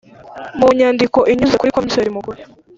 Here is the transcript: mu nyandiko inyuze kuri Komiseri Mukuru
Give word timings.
mu 0.59 0.67
nyandiko 0.77 1.19
inyuze 1.31 1.55
kuri 1.57 1.75
Komiseri 1.77 2.15
Mukuru 2.15 2.39